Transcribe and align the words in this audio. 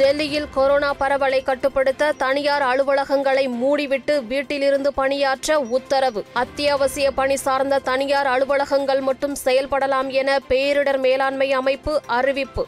டெல்லியில் 0.00 0.48
கொரோனா 0.54 0.94
பரவலை 0.94 1.42
கட்டுப்படுத்த 1.42 2.12
தனியார் 2.12 2.62
அலுவலகங்களை 2.62 3.50
மூடிவிட்டு 3.62 4.26
வீட்டிலிருந்து 4.26 4.94
பணியாற்ற 4.94 5.60
உத்தரவு. 5.60 6.24
அத்தியாவசிய 6.32 7.10
பணி 7.10 7.36
சார்ந்த 7.36 7.78
தனியார் 7.78 8.26
அலுவலகங்கள் 8.26 9.00
மட்டும் 9.00 9.36
செயல்படலாம் 9.44 10.08
என 10.08 10.38
பேரிடர் 10.48 10.98
மேலாண்மை 10.98 11.52
அமைப்பு 11.52 12.00
அறிவிப்பு. 12.06 12.66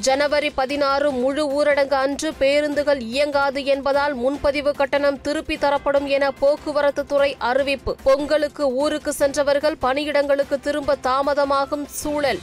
ஜனவரி 0.00 0.50
பதினாறு 0.50 1.10
முழு 1.10 1.62
ஊரடங்கு 1.62 1.94
அன்று 1.94 2.32
பேருந்துகள் 2.32 3.00
இயங்காது 3.00 3.64
என்பதால் 3.64 4.14
முன்பதிவு 4.14 4.72
கட்டணம் 4.74 5.20
திருப்பி 5.20 5.58
தரப்படும் 5.58 6.06
என 6.06 6.30
போக்குவரத்து 6.30 7.06
துறை 7.06 7.36
அறிவிப்பு. 7.38 7.96
பொங்கலுக்கு 8.02 8.72
ஊருக்கு 8.72 9.12
சென்றவர்கள் 9.12 9.76
பணியிடங்களுக்கு 9.82 10.60
திரும்ப 10.60 10.96
தாமதமாகும் 11.02 11.84
சூழல். 11.86 12.38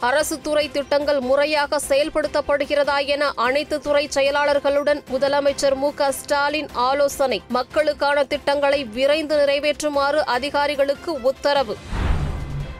அரசு 0.00 0.40
துறை 0.40 0.70
திட்டங்கள் 0.70 1.20
முறையாக 1.20 1.80
செயல்படுத்தப்படுகிறதா 1.88 3.06
என 3.06 3.32
அனைத்து 3.36 3.80
துறை 3.80 4.08
செயலாளர்களுடன் 4.14 5.02
முதலமைச்சர் 5.12 5.74
மு 5.74 5.94
க 5.94 6.12
ஸ்டாலின் 6.12 6.68
ஆலோசனை. 6.72 7.42
மக்களுக்கான 7.48 8.24
திட்டங்களை 8.24 8.84
விரைந்து 8.84 9.36
நிறைவேற்றுமாறு 9.36 10.16
அதிகாரிகளுக்கு 10.16 11.22
உத்தரவு. 11.22 11.76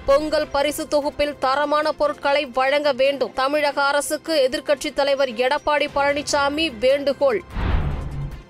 பொங்கல் 0.06 0.46
பரிசு 0.46 0.88
தொகுப்பில் 0.88 1.38
தரமான 1.38 1.92
பொருட்களை 1.92 2.46
வழங்க 2.46 2.92
வேண்டும். 2.92 3.32
தமிழக 3.32 3.82
அரசுக்கு 3.82 4.48
எதிர்க்கட்சித் 4.50 4.94
தலைவர் 4.94 5.28
எடப்பாடி 5.28 5.88
பழனிசாமி 5.94 6.78
வேண்டுகோள். 6.78 7.42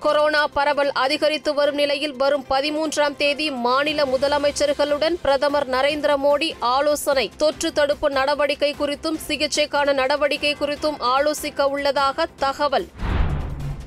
கொரோனா 0.00 0.46
பரவல் 0.46 0.92
அதிகரித்து 0.92 1.54
வரும் 1.54 1.74
நிலையில் 1.74 2.16
வரும் 2.16 2.44
பதிமூன்றாம் 2.50 3.16
தேதி 3.16 3.50
மாநில 3.50 4.02
முதலமைச்சர்களுடன் 4.04 5.16
பிரதமர் 5.22 5.70
நரேந்திர 5.70 6.14
மோடி 6.24 6.50
ஆலோசனை. 6.58 7.30
தொற்று 7.36 7.72
தடுப்பு 7.72 8.10
நடவடிக்கை 8.10 8.74
குறித்தும் 8.78 9.18
சிகிச்சைக்கான 9.28 9.92
நடவடிக்கை 9.92 10.56
குறித்தும் 10.60 10.98
ஆலோசிக்க 11.00 11.62
உள்ளதாக 11.62 12.26
தகவல். 12.36 12.88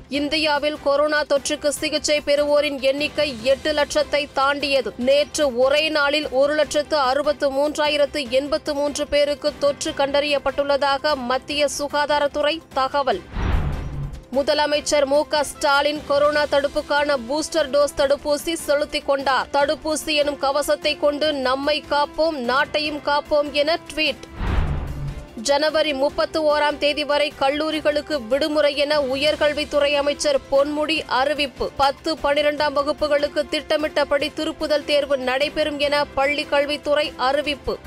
இந்தியாவில் 0.08 0.76
கொரோனா 0.82 1.22
தொற்றுக்கு 1.22 1.68
சிகிச்சை 1.68 2.20
பெறுவோரின் 2.26 2.80
எண்ணிக்கை 2.80 3.36
எட்டு 3.42 3.72
லட்சத்தை 3.72 4.28
தாண்டியது. 4.32 4.92
நேற்று 4.96 5.56
ஒரே 5.56 5.88
நாளில் 5.88 6.28
ஒரு 6.30 6.54
லட்சத்து 6.54 6.96
அறுபத்து 6.96 7.50
மூன்றாயிரத்து 7.50 8.28
எண்பத்து 8.28 8.74
மூன்று 8.74 9.06
பேருக்கு 9.06 9.52
தொற்று 9.58 9.90
கண்டறியப்பட்டுள்ளதாக 9.90 11.14
மத்திய 11.16 11.68
சுகாதாரத்துறை 11.78 12.60
தகவல். 12.74 13.20
முதலமைச்சர் 14.36 15.04
மு 15.04 15.26
க 15.28 15.44
ஸ்டாலின் 15.44 16.00
கொரோனா 16.06 16.42
தடுப்புக்கான 16.42 17.16
பூஸ்டர் 17.28 17.68
டோஸ் 17.70 17.96
தடுப்பூசி 17.96 18.52
செலுத்திக் 18.52 19.06
கொண்டார். 19.06 19.46
தடுப்பூசி 19.52 20.14
எனும் 20.14 20.38
கவசத்தை 20.38 20.98
கொண்டு 20.98 21.32
நம்மை 21.32 21.84
காப்போம் 21.90 22.36
நாட்டையும் 22.50 23.00
காப்போம் 23.04 23.50
என 23.52 23.78
ட்வீட். 23.94 24.26
ஜனவரி 25.36 25.92
முப்பத்து 25.92 26.56
ஓராம் 26.56 26.78
தேதி 26.78 27.04
வரை 27.04 27.32
கல்லூரிகளுக்கு 27.40 28.26
விடுமுறை 28.26 28.76
என 28.76 29.00
உயர்கல்வித்துறை 29.00 29.94
அமைச்சர் 29.94 30.40
பொன்முடி 30.50 31.02
அறிவிப்பு. 31.06 31.70
பத்து 31.76 32.14
பனிரெண்டாம் 32.14 32.76
வகுப்புகளுக்கு 32.76 33.48
திட்டமிட்டபடி 33.48 34.32
திருப்புதல் 34.36 34.84
தேர்வு 34.84 35.18
நடைபெறும் 35.18 35.78
என 35.78 36.04
பள்ளிக் 36.04 36.50
கல்வித்துறை 36.50 37.12
அறிவிப்பு. 37.16 37.78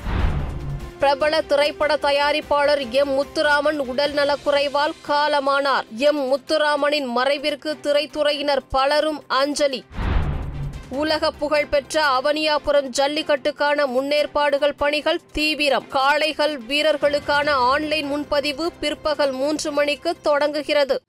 பிரபல 0.98 1.40
திரைப்பட 1.40 1.96
தயாரிப்பாளர் 1.96 2.90
எம். 2.90 3.10
முத்துராமன் 3.10 3.78
உடல் 3.78 4.12
நலக்குறைவால் 4.12 4.92
காலமானார். 5.08 5.88
எம். 5.96 6.32
முத்துராமனின் 6.32 7.06
மறைவிற்கு 7.16 7.74
திரைத்துறையினர் 7.82 8.60
பலரும் 8.70 9.22
அஞ்சலி. 9.26 9.84
உலக 10.88 11.30
புகழ்பெற்ற 11.30 12.02
அவனியாபுரம் 12.06 12.88
ஜல்லிக்கட்டுக்கான 12.96 13.86
முன்னேற்பாடுகள் 13.86 14.72
பணிகள் 14.76 15.20
தீவிரம். 15.32 15.88
காளைகள் 15.88 16.60
வீரர்களுக்கான 16.68 17.50
ஆன்லைன் 17.50 18.06
முன்பதிவு 18.06 18.72
பிற்பகல் 18.80 19.32
மூன்று 19.32 19.72
மணிக்கு 19.72 20.16
தொடங்குகிறது. 20.22 21.02